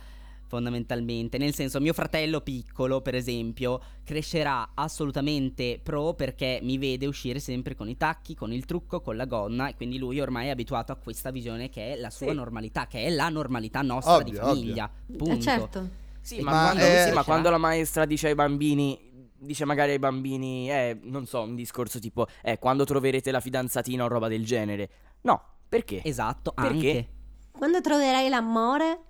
[0.48, 7.38] fondamentalmente, nel senso mio fratello piccolo, per esempio, crescerà assolutamente pro perché mi vede uscire
[7.38, 10.50] sempre con i tacchi, con il trucco, con la gonna e quindi lui ormai è
[10.50, 12.34] abituato a questa visione che è la sua Sì.
[12.34, 14.90] normalità, che è la normalità nostra di Ovvio, famiglia.
[15.16, 15.32] Punto.
[15.32, 15.88] Eh, certo.
[16.22, 19.92] Sì, Ma ma, quando, eh, sì, ma quando la maestra dice ai bambini, dice magari
[19.92, 24.28] ai bambini, eh, non so, un discorso tipo, eh, quando troverete la fidanzatina o roba
[24.28, 24.88] del genere.
[25.22, 26.02] No, perché?
[26.04, 26.70] Esatto, Perché?
[26.74, 27.08] anche.
[27.50, 29.00] Quando troverai l'amore?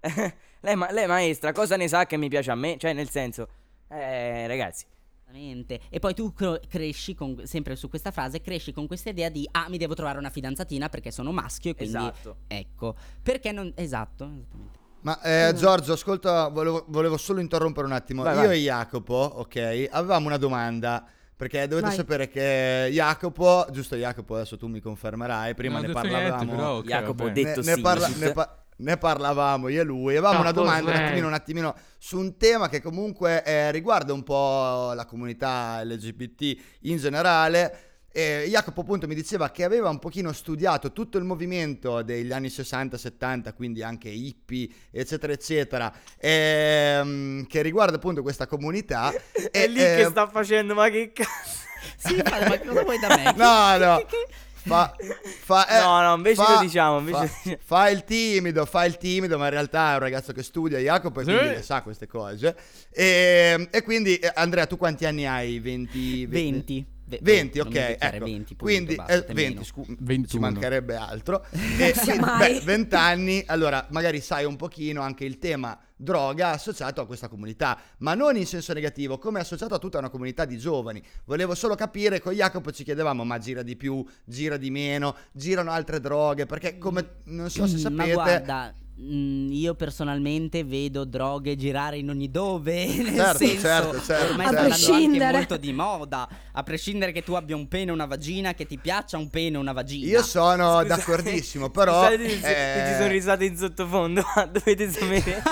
[0.60, 2.76] lei, ma- lei maestra, cosa ne sa che mi piace a me?
[2.78, 3.48] Cioè, nel senso,
[3.88, 4.84] eh, ragazzi,
[5.30, 5.80] Esattamente.
[5.90, 9.48] E poi tu cro- cresci con, sempre su questa frase, cresci con questa idea di
[9.52, 12.36] ah, mi devo trovare una fidanzatina perché sono maschio e quindi esatto.
[12.48, 12.96] ecco.
[13.22, 14.78] Perché non esatto, esattamente.
[15.02, 18.22] Ma eh, Giorgio, ascolta, volevo, volevo solo interrompere un attimo.
[18.22, 18.58] Vai, Io vai.
[18.58, 21.06] e Jacopo, ok, avevamo una domanda.
[21.40, 21.96] Perché dovete Vai.
[21.96, 26.82] sapere che Jacopo, giusto Jacopo, adesso tu mi confermerai, prima Non ne ho parlavamo.
[26.82, 27.32] Jacopo vabbè.
[27.32, 30.16] detto ne, ne parla- ne pa- ne parlavamo io e lui.
[30.16, 34.12] Avevamo No, una domanda un attimino, un attimino su un tema che comunque eh, riguarda
[34.12, 37.84] un po' la comunità LGBT in generale.
[38.12, 42.48] E Jacopo appunto mi diceva che aveva un pochino studiato tutto il movimento degli anni
[42.48, 49.12] 60-70, quindi anche hippie, eccetera, eccetera, ehm, che riguarda appunto questa comunità.
[49.52, 51.68] È e, lì che eh, sta facendo, ma che cazzo?
[51.96, 53.32] Sì, ma ma cosa vuoi da me?
[53.36, 54.04] No, no.
[54.62, 54.94] Fa,
[55.42, 58.96] fa- eh, No, no, invece fa- lo diciamo, invece fa, fa il timido, fa il
[58.98, 61.30] timido, ma in realtà è un ragazzo che studia, Jacopo, e Sì.
[61.30, 62.56] quindi le sa queste cose.
[62.92, 65.58] E, e quindi, eh, Andrea, tu quanti anni hai?
[65.60, 66.26] 20?
[66.26, 66.74] 20.
[66.80, 68.24] Ve- 20, non ok, ecco.
[68.24, 69.64] 20, punto, quindi basta, eh, te 20, meno.
[69.64, 70.40] scu- ci 21.
[70.40, 71.44] mancherebbe altro.
[71.80, 72.52] E, Sia quindi, mai.
[72.54, 77.28] beh, 20 anni, allora magari sai un pochino anche il tema droga associato a questa
[77.28, 81.02] comunità, ma non in senso negativo, come associato a tutta una comunità di giovani.
[81.26, 85.70] Volevo solo capire, con Jacopo ci chiedevamo, ma gira di più, gira di meno, girano
[85.70, 88.12] altre droghe, perché come non so se Mm, Ma sapete...
[88.14, 92.84] guarda, mm, io personalmente vedo droghe girare in ogni dove.
[92.86, 94.36] Nel Certo, senso, certo, certo, ormai certo.
[94.36, 95.24] sta A andando prescindere.
[95.24, 96.28] anche molto di moda.
[96.52, 99.56] A prescindere che tu abbia un pene o una vagina, che ti piaccia un pene
[99.56, 100.06] o una vagina.
[100.06, 102.04] Io sono Scusate- d'accordissimo, però...
[102.10, 105.42] Scusate eh, ci sono risate in sottofondo, ma dovete sapere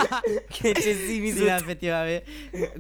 [0.49, 2.25] che c'è Simi Sì, effettivamente.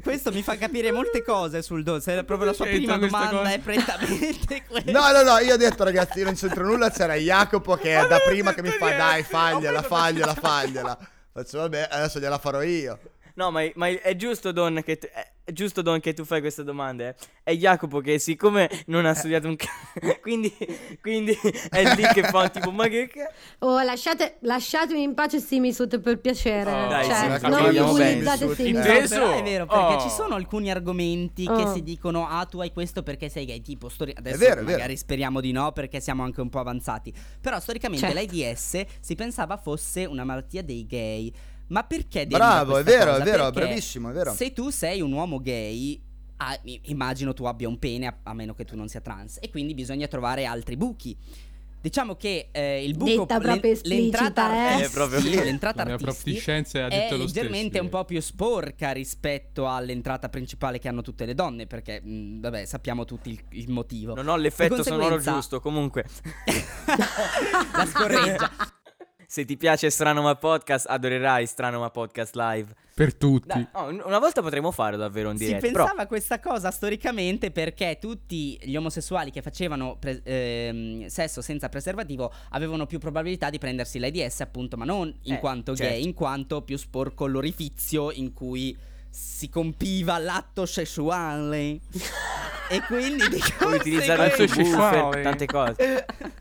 [0.02, 2.00] Questo mi fa capire molte cose sul do.
[2.00, 3.52] Se proprio la sua prima domanda cosa?
[3.52, 4.90] è prettamente questa.
[4.90, 8.18] No, no, no, io ho detto ragazzi, non c'entro nulla, c'era Jacopo che è da
[8.18, 10.57] prima che mi fa dai, fagliela, fagliela, fagliela.
[11.32, 12.98] Faccio vabbè, adesso gliela farò io.
[13.34, 17.08] No, ma, ma è giusto, Don, che è giusto, Don, che tu fai queste domande.
[17.08, 17.14] eh.
[17.42, 20.54] È Jacopo che, siccome non ha studiato un cazzo, quindi,
[21.00, 21.36] quindi
[21.70, 23.32] è lì che fa tipo, ma che cazzo?
[23.60, 26.70] Oh, lasciate, lasciatemi in pace Simisut per piacere.
[26.70, 28.84] Oh, Dai, cioè, sì, non bullizzate Simisut.
[28.84, 30.00] È vero, perché Oh.
[30.00, 31.72] ci sono alcuni argomenti che Oh.
[31.72, 33.60] si dicono: Ah, tu hai questo perché sei gay.
[33.62, 34.70] Tipo, stori- adesso vero, è vero.
[34.70, 37.12] magari speriamo di no, perché siamo anche un po' avanzati.
[37.40, 38.20] Però, storicamente, Certo.
[38.20, 41.32] l'AIDS si pensava fosse una malattia dei gay.
[41.68, 42.26] Ma perché?
[42.26, 43.22] Bravo, è vero, cosa?
[43.22, 44.32] è vero, Perché bravissimo, è vero.
[44.32, 46.00] Se tu sei un uomo gay.
[46.38, 49.50] ah, immagino tu abbia un pene a, a meno che tu non sia trans e
[49.50, 51.16] quindi bisogna trovare altri buchi
[51.80, 54.82] Diciamo che eh, il buco Detta proprio l'en- l'entrata, eh.
[54.82, 55.20] Eh, proprio.
[55.20, 58.20] sì, l'entrata La mia prof artisti di scienze ha è leggermente stesso, un po' più
[58.20, 63.40] sporca rispetto all'entrata principale che hanno tutte le donne, perché mh, vabbè, sappiamo tutti il,
[63.50, 64.14] il motivo.
[64.14, 66.04] Non ho l'effetto sonoro giusto, comunque.
[67.74, 68.50] La scorreggia.
[69.30, 72.72] Se ti piace Strano Ma Podcast, adorerai Strano Ma Podcast Live.
[72.94, 73.68] Per tutti.
[73.72, 75.60] Oh, un- una volta potremmo fare davvero un Si direct.
[75.64, 81.42] pensava Però a questa cosa storicamente perché tutti gli omosessuali che facevano pre- ehm, sesso
[81.42, 85.92] senza preservativo avevano più probabilità di prendersi l'AIDS, appunto, ma non in Eh, quanto certo.
[85.92, 88.74] gay, in quanto più sporco l'orifizio in cui
[89.10, 91.80] si compiva l'atto sessuale.
[92.70, 96.06] e quindi di puoi utilizzare il buffer, tante cose.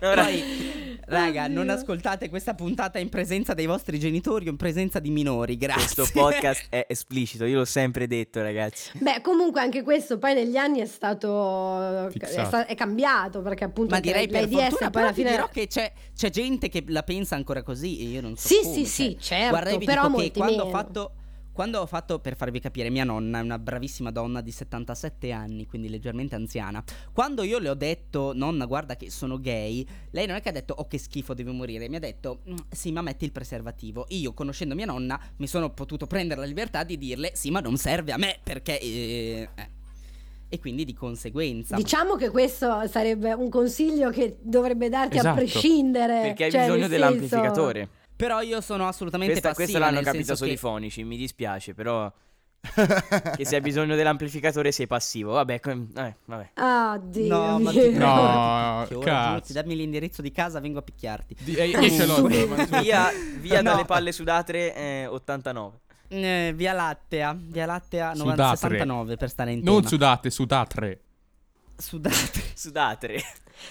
[0.00, 4.98] No, Poi, raga, non ascoltate questa puntata in presenza dei vostri genitori o in presenza
[5.00, 5.94] di minori, grazie.
[5.94, 8.90] questo podcast è esplicito, io l'ho sempre detto, ragazzi.
[8.98, 13.94] Beh, comunque anche questo poi negli anni è stato è, sta- è cambiato perché appunto
[13.94, 17.02] Ma direi per l'AIDS fortuna, poi alla fine dirò che c'è, c'è gente che la
[17.02, 20.02] pensa ancora così e io non so Sì, come, sì, sì, cioè, certo, Guarda, però
[20.02, 20.78] che molti quando ho meno.
[20.78, 21.12] fatto
[21.54, 25.66] quando ho fatto, per farvi capire, mia nonna è una bravissima donna di 77 anni,
[25.66, 26.82] quindi leggermente anziana.
[27.12, 30.52] Quando io le ho detto, nonna, guarda che sono gay, lei non è che ha
[30.52, 31.88] detto, oh che schifo, devo morire.
[31.88, 34.04] Mi ha detto, "Mm, sì, ma metti il preservativo.
[34.08, 37.76] Io, conoscendo mia nonna, mi sono potuto prendere la libertà di dirle, sì, ma non
[37.76, 38.80] serve a me, perché...
[38.80, 39.68] eh, eh."
[40.48, 41.76] E quindi di conseguenza...
[41.76, 45.36] Diciamo che questo sarebbe un consiglio che dovrebbe darti a Esatto.
[45.36, 46.20] prescindere.
[46.20, 47.88] Perché hai cioè, bisogno dell'amplificatore.
[48.16, 51.04] Però io sono assolutamente Questa, passiva, questo l'hanno nel capito senso solo che- i fonici,
[51.04, 52.10] mi dispiace, però
[53.36, 55.32] che se hai bisogno dell'amplificatore sei passivo.
[55.32, 56.50] Vabbè, com- vabbè, vabbè.
[56.54, 59.52] Ah, Dio No, ma ti prego, No, cazzo.
[59.52, 61.36] dammi l'indirizzo di casa, vengo a picchiarti.
[61.40, 62.22] Di- eh, io ce l'ho.
[62.80, 63.70] Via, via No.
[63.70, 65.80] dalle palle sudatre eh, 89.
[66.08, 68.56] Eh, via Lattea, via Lattea 90, Sudatre.
[68.78, 69.88] 69 per stare in Non tema.
[69.88, 71.00] sudate, sudatre.
[71.76, 72.42] Sudate.
[72.54, 73.20] Sudatre.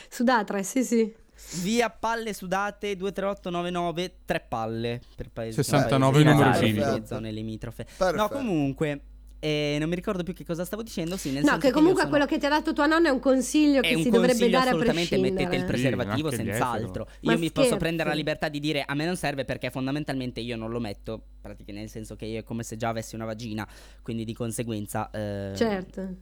[0.10, 1.15] Sudatre, sì, sì.
[1.62, 6.91] Via palle sudate 23899 tre palle per paesi 69 paesi numero civico.
[6.91, 7.84] le zone limitrofe.
[7.86, 8.15] Perfetto.
[8.15, 9.01] No, comunque
[9.39, 11.97] eh, non mi ricordo più che cosa stavo dicendo, sì, nel No, senso che comunque
[11.99, 14.10] sono- quello che ti ha dato tua nonna è un consiglio è che un si
[14.10, 15.34] dovrebbe dare a assolutamente prescindere.
[15.34, 17.08] mettete il preservativo Sì, senz'altro.
[17.23, 17.77] Ma Io mi posso scherzi.
[17.84, 21.21] prendere la libertà di dire a me non serve perché fondamentalmente io non lo metto,
[21.41, 23.67] praticamente nel senso che io è come se già avessi una vagina,
[24.01, 26.15] quindi di conseguenza eh, Certo.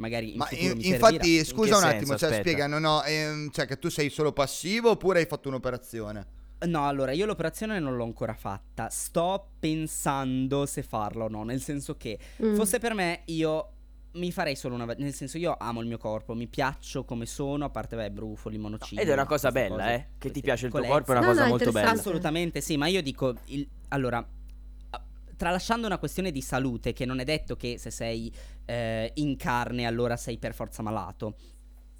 [0.00, 1.44] Magari in Ma futuro in- mi infatti, servirà.
[1.44, 1.86] scusa che un senso?
[1.96, 2.40] attimo, cioè, Aspetta.
[2.48, 6.26] spiega, no, no, ehm, cioè che tu sei solo passivo oppure hai fatto un'operazione?
[6.66, 8.88] No, allora io l'operazione non l'ho ancora fatta.
[8.90, 11.42] Sto pensando se farla o no.
[11.44, 12.54] Nel senso che Mm.
[12.54, 13.70] fosse per me, io
[14.12, 14.84] mi farei solo una.
[14.98, 18.58] Nel senso, io amo il mio corpo, mi piaccio come sono, a parte beh, brufoli,
[18.58, 19.00] monocini.
[19.00, 20.06] Ed è una cosa bella, cose, eh.
[20.18, 21.90] Che ti piace il tuo corpo è una No, cosa no, molto bella.
[21.90, 23.34] Assolutamente sì, ma io dico.
[23.46, 24.26] il- allora.
[25.40, 28.30] Tralasciando una questione di salute, che non è detto che se sei
[28.66, 31.34] eh, in carne allora sei per forza malato.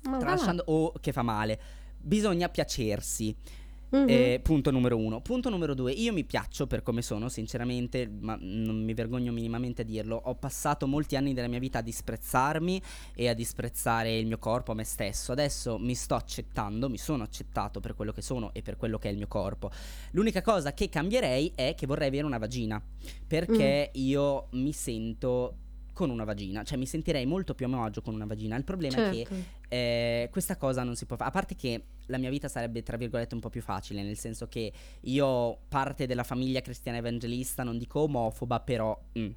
[0.03, 0.19] Ma.
[0.19, 1.59] Tralasciando, o che fa male.
[1.97, 3.35] Bisogna piacersi.
[3.91, 4.09] Mhm.
[4.09, 5.21] Eh, punto numero uno.
[5.21, 5.93] Punto numero due.
[5.93, 10.21] Io mi piaccio per come sono, sinceramente, ma non mi vergogno minimamente a dirlo.
[10.25, 12.81] Ho passato molti anni della mia vita a disprezzarmi
[13.15, 15.33] e a disprezzare il mio corpo, me stesso.
[15.33, 19.09] Adesso mi sto accettando, mi sono accettato per quello che sono e per quello che
[19.09, 19.71] è il mio corpo.
[20.13, 22.81] L'unica cosa che cambierei è che vorrei avere una vagina.
[23.27, 25.55] Perché io mi sento
[25.93, 28.57] con una vagina, cioè mi sentirei molto più a mio agio con una vagina.
[28.57, 29.35] Il problema è che Certo.
[29.69, 31.29] eh, questa cosa non si può fare.
[31.31, 34.47] A parte che la mia vita sarebbe, tra virgolette, un po' più facile, nel senso
[34.49, 34.73] che
[35.03, 38.99] io, parte della famiglia cristiana evangelista, non dico omofoba, però.
[39.19, 39.31] mm,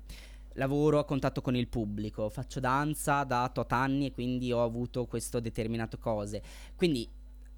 [0.58, 5.06] Lavoro a contatto con il pubblico, faccio danza da tot anni e quindi ho avuto
[5.08, 6.44] questo determinato cose.
[6.76, 7.10] Quindi,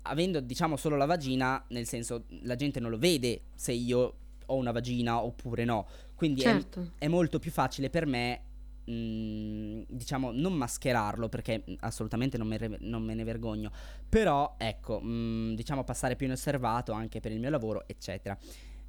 [0.04, 4.14] avendo diciamo solo la vagina, nel senso la gente non lo vede se io
[4.46, 5.86] ho una vagina oppure no.
[6.16, 6.92] Quindi è- Certo.
[6.98, 8.44] è molto più facile per me,
[8.86, 13.71] diciamo, non mascherarlo perché assolutamente non me, re- non me ne vergogno.
[14.08, 18.38] Però, ecco, mm, diciamo, passare più inosservato anche per il mio lavoro, eccetera.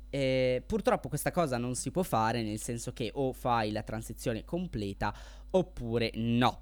[0.08, 4.44] Eh, purtroppo questa cosa non si può fare nel senso che o fai la transizione
[4.44, 5.12] completa
[5.50, 6.60] oppure no.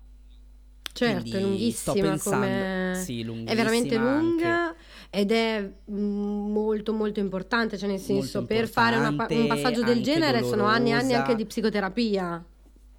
[0.94, 2.92] Certo, Quindi è lunghissima sto pensando, come...
[2.94, 4.74] sì, È veramente lunghissima lunga
[5.10, 10.02] ed è molto molto importante, cioè nel senso per fare pa- un passaggio del anche
[10.02, 11.18] genere sono anni e anni dolorosa.
[11.18, 12.44] anche di psicoterapia.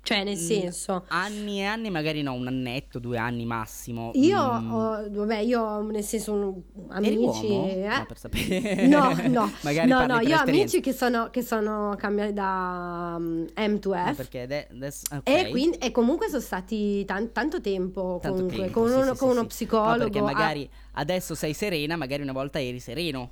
[0.05, 4.11] Cioè nel Mm, senso Anni e anni, magari no, un annetto, due anni massimo.
[4.13, 4.71] io Mm.
[4.71, 7.87] ho, vabbè, io ho, nel senso un- amici eh?
[7.97, 8.87] No, per sapere.
[8.87, 13.47] No, no, Magari no, no, io ho amici che sono, che sono cambiati da um,
[13.55, 15.21] M to No, F perché ade- adesso, ok.
[15.27, 19.11] e, quindi, e comunque sono stati tan- tanto tempo Tanto comunque tempo, con, sì, uno,
[19.11, 19.89] sì, con sì, uno psicologo.
[19.91, 23.29] No, perché ah, magari adesso sei serena, magari una volta eri sereno.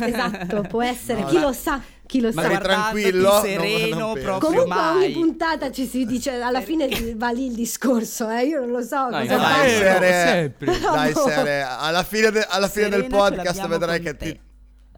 [0.00, 2.58] Esatto, può essere, No, chi la- lo sa, chi lo Ma sa.
[2.58, 5.04] Tranquillo, non- sereno non proprio Comunque mai.
[5.04, 8.44] ogni puntata ci si dice, alla fine va lì il discorso, eh?
[8.44, 9.40] io non lo so cosa infatti.
[9.42, 9.68] fare.
[9.68, 10.78] Dai, Sere, sempre.
[10.80, 11.12] dai.
[11.14, 14.32] Sere, alla fine, de- alla fine del podcast vedrai che te.
[14.32, 14.40] ti...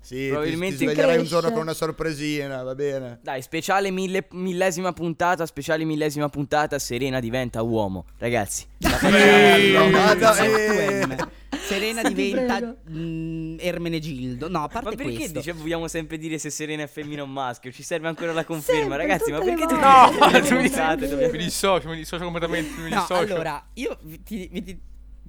[0.05, 3.21] Sì, Probabilmente ti, ti sveglierai un giorno con una sorpresina, va bene.
[3.23, 8.05] Dai, speciale mille- millesima puntata, speciale millesima puntata, Serena diventa uomo.
[8.19, 11.17] Ragazzi, la Eh, facciamo.
[11.69, 11.73] Vada- Sì.
[11.73, 11.81] F2M.
[11.81, 12.77] Serena diventa prego.
[12.91, 14.49] mm, Ermenegildo.
[14.49, 15.39] No, a Ma parte perché questo.
[15.39, 17.73] dice, vogliamo sempre dire se Serena è femmina o maschio?
[17.73, 19.31] Ci serve ancora la conferma, Sempre, ragazzi.
[19.33, 22.81] Ma perché tutte No, tu mi- dissocio, mi dissocio completamente.
[22.81, 23.15] Mi No, dissocio.
[23.35, 24.81] allora, io ti, ti-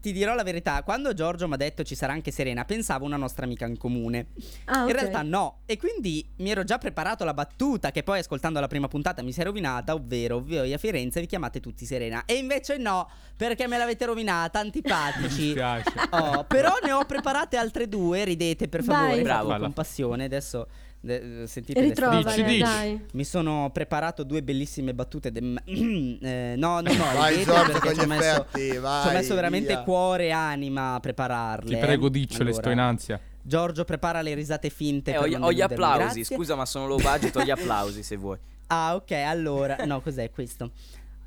[0.05, 0.83] ti dirò la verità.
[0.83, 4.27] Quando Giorgio mi ha detto ci sarà anche Serena, pensavo una nostra amica in comune.
[4.65, 4.89] Ah, ok.
[4.89, 5.61] In realtà no.
[5.65, 9.31] E quindi mi ero già preparato la battuta che poi ascoltando la prima puntata mi
[9.31, 12.25] si è rovinata, ovvero voi a Firenze vi chiamate tutti Serena.
[12.25, 15.41] E invece no, perché me l'avete rovinata, Mi antipatici.
[15.45, 15.91] dispiace.
[16.11, 19.21] Oh, però ne ho preparate altre due, ridete per favore, Vai.
[19.23, 19.57] Bravo.
[19.57, 20.25] con passione.
[20.25, 20.67] Adesso
[21.05, 22.57] de- sentite le Dici, dici.
[22.59, 23.05] dai.
[23.13, 25.31] mi sono preparato due bellissime battute.
[25.31, 27.03] de- eh, no, no, no.
[27.13, 29.01] Vai Giorgio perché con ci gli ho messo, effetti, vai.
[29.03, 29.83] ci ho messo veramente via.
[29.83, 31.69] cuore e anima a prepararle.
[31.73, 32.11] Ti prego, eh.
[32.11, 33.19] diccole, Allora, sto in ansia.
[33.41, 35.11] Giorgio prepara le risate finte.
[35.13, 36.35] Eh, per ho, ho gli applausi, grazie.
[36.35, 38.37] scusa, ma sono low budget, ho gli applausi se vuoi.
[38.67, 39.75] Ah, ok, allora.
[39.85, 40.71] No, cos'è questo?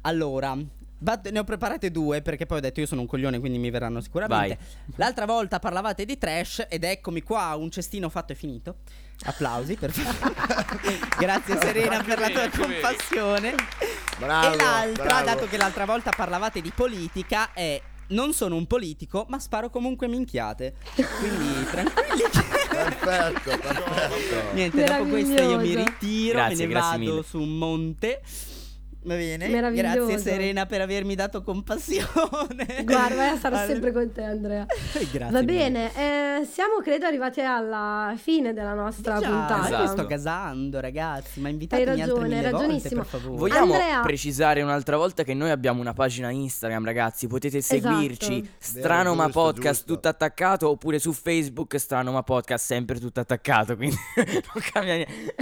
[0.03, 0.57] Allora.
[0.99, 3.71] bat- ne ho preparate due perché poi ho detto io sono un coglione quindi mi
[3.71, 4.59] verranno sicuramente.
[4.97, 8.77] L'altra volta parlavate di trash ed eccomi qua, un cestino fatto e finito.
[9.25, 9.93] Applausi per
[11.19, 13.55] Grazie Serena per la tua compassione.
[14.19, 15.25] Bravo, e l'altra, bravo.
[15.25, 20.07] dato che l'altra volta parlavate di politica, è non sono un politico, ma sparo comunque
[20.07, 20.75] minchiate.
[20.95, 22.23] Quindi tranquilli.
[22.69, 24.55] Perfetto, perfetto.
[24.55, 27.23] Niente, dopo questo io mi ritiro, Grazie, me ne vado mille.
[27.23, 28.23] su un monte.
[29.09, 29.73] Va bene?
[29.73, 32.83] Grazie Serena per avermi dato compassione.
[32.85, 34.67] Guarda, sarò Allora- sempre con te, Andrea.
[35.11, 35.31] Grazie.
[35.31, 39.81] Va bene, eh, siamo credo arrivati alla fine della nostra Già, puntata.
[39.81, 41.41] io sto gasando, ragazzi.
[41.41, 43.01] Ma invitatemi Hai altre ragione, volte, ragionissimo.
[43.03, 43.39] per favore.
[43.39, 44.01] Vogliamo Andrea.
[44.03, 47.27] precisare un'altra volta che noi abbiamo una pagina Instagram, ragazzi.
[47.27, 47.81] Potete Esatto.
[47.81, 48.51] seguirci.
[48.59, 49.95] Strano ma giusto, podcast giusto.
[49.95, 50.69] tutto attaccato.
[50.69, 53.75] Oppure su Facebook Strano ma podcast sempre tutto attaccato.
[53.75, 55.35] Quindi non cambia niente.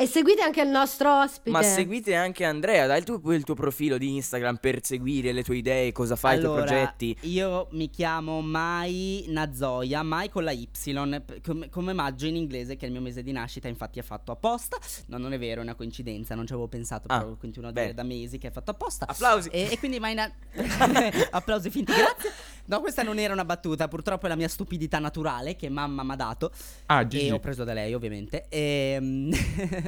[0.00, 1.50] E seguite anche il nostro ospite.
[1.50, 2.86] Ma seguite anche Andrea.
[2.86, 6.36] Dai tu poi il tuo profilo di Instagram per seguire le tue idee, cosa fai,
[6.38, 7.16] allora, i tuoi progetti.
[7.22, 12.76] Io mi chiamo Mai Nazoya, Mai con la Y, p- come, come maggio in inglese,
[12.76, 14.76] che è il mio mese di nascita, infatti è fatto apposta.
[15.06, 17.72] No, non è vero, è una coincidenza, non ci avevo pensato, Ah, però continuo a
[17.72, 17.96] dire bene.
[17.96, 19.04] da mesi che è fatto apposta.
[19.08, 19.48] Applausi.
[19.48, 20.30] E, e quindi Mai Na-
[21.30, 22.30] Applausi finti, grazie.
[22.66, 26.12] No, questa non era una battuta, purtroppo è la mia stupidità naturale che mamma mi
[26.12, 26.52] ha dato.
[26.86, 27.30] Ah, E Gigi.
[27.30, 28.44] ho preso da lei, ovviamente.
[28.48, 29.00] E,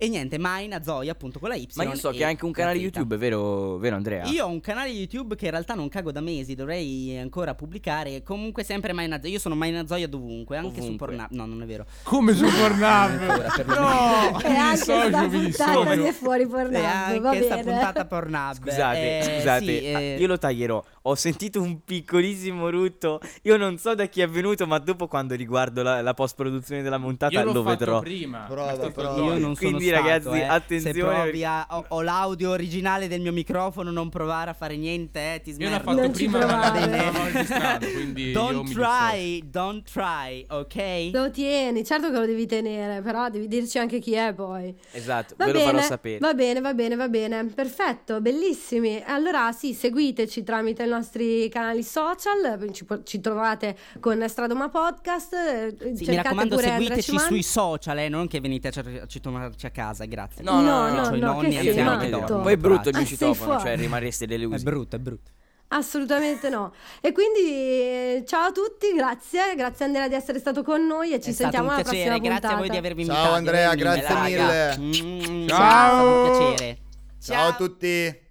[0.00, 1.68] e niente, Mai Nazoya, appunto con la Y.
[1.74, 2.78] Ma io so e che hai anche un canale.
[2.78, 4.24] YouTube, vero, vero Andrea?
[4.26, 8.22] Io ho un canale YouTube che in realtà non cago da mesi, dovrei ancora pubblicare.
[8.22, 9.32] Comunque sempre Mainazoia.
[9.32, 11.06] Io sono Mainazoia dovunque, anche su Ovunque.
[11.08, 11.30] Pornhub.
[11.32, 11.84] No, non è vero.
[12.04, 12.80] Come su Pornhub?
[13.28, 16.12] Ancora, per no, E anche sta puntata di dissocio.
[16.12, 18.54] fuori E Pornhub, va anche sta puntata Pornhub.
[18.54, 20.84] Scusate, Eh, scusate, sì, eh, io lo taglierò.
[21.02, 23.20] Ho sentito un piccolissimo rutto.
[23.42, 26.98] Io non so da chi è venuto, ma dopo quando riguardo la, la post-produzione della
[26.98, 28.00] montata lo vedrò.
[28.00, 28.44] prima.
[28.48, 29.16] Prova, prova.
[29.16, 30.44] Io non sono Quindi, stato, ragazzi, eh.
[30.44, 34.76] attenzione, Se provi a- ho, ho l'audio originale del mio microfono, non provare a fare
[34.76, 35.74] niente, eh, ti Io smerdi.
[35.74, 41.10] l'ho fatto Non prima ma non quindi io Don't mi try, don't try, ok?
[41.12, 44.74] Lo tieni, certo che lo devi tenere, però devi dirci anche chi è poi.
[44.92, 46.18] Esatto, Va ve lo bene, farò sapere.
[46.18, 47.44] va bene, va bene, va bene.
[47.46, 49.02] Perfetto, bellissimi.
[49.06, 52.68] Allora, sì, seguiteci tramite i nostri canali social.
[52.72, 55.32] Ci, ci trovate con Stradoma Podcast.
[55.34, 59.06] eh, Sì, mi raccomando, seguiteci sui social, eh, non che venite a cer- a
[59.46, 60.42] a casa, grazie.
[60.42, 62.42] No, no, No, no, no, C'ho i no, nonni che sei anziani che dormono.
[62.42, 64.64] Poi è brutto il mio Ah, citofono, cioè rimarreste È delusi.
[64.64, 65.30] brutto, è brutto.
[65.70, 66.72] Assolutamente no.
[67.02, 69.54] E quindi eh, ciao a tutti, grazie.
[69.54, 72.48] Grazie Andrea di essere stato con noi e ci È sentiamo alla piacere, prossima grazie
[72.48, 72.86] a voi di puntata.
[72.86, 73.40] avermi Ciao, invitato.
[73.40, 75.36] di Andrea, avermi grazie mille.
[75.42, 76.24] Mm, Ciao.
[76.24, 76.78] È piacere.
[77.20, 78.26] Ciao a tutti.